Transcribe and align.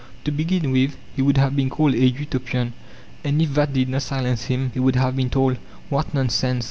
To 0.23 0.31
begin 0.31 0.71
with, 0.71 0.97
he 1.15 1.21
would 1.21 1.37
have 1.37 1.55
been 1.55 1.69
called 1.69 1.93
a 1.93 2.03
Utopian, 2.03 2.73
and 3.23 3.39
if 3.39 3.53
that 3.53 3.71
did 3.71 3.87
not 3.87 4.01
silence 4.01 4.45
him 4.45 4.71
he 4.73 4.79
would 4.79 4.95
have 4.95 5.15
been 5.15 5.29
told: 5.29 5.57
"What 5.89 6.11
nonsense! 6.11 6.59